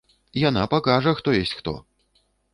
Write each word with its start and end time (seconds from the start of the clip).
Яна 0.43 0.63
пакажа, 0.73 1.13
хто 1.21 1.37
ёсць 1.43 1.55
хто! 1.61 1.77